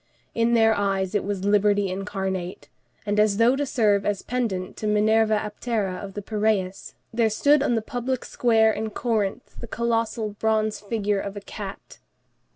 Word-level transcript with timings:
In 0.33 0.55
their 0.55 0.73
eyes 0.73 1.13
it 1.13 1.23
was 1.23 1.43
liberty 1.45 1.87
incarnate; 1.91 2.69
and 3.05 3.19
as 3.19 3.37
though 3.37 3.55
to 3.55 3.67
serve 3.67 4.03
as 4.03 4.23
pendant 4.23 4.75
to 4.77 4.87
the 4.87 4.91
Minerva 4.91 5.35
Aptera 5.35 6.03
of 6.03 6.15
the 6.15 6.23
Piræus, 6.23 6.95
there 7.13 7.29
stood 7.29 7.61
on 7.61 7.75
the 7.75 7.83
public 7.83 8.25
square 8.25 8.73
in 8.73 8.89
Corinth 8.89 9.57
the 9.61 9.67
colossal 9.67 10.29
bronze 10.39 10.79
figure 10.79 11.19
of 11.19 11.37
a 11.37 11.41
cat. 11.41 11.99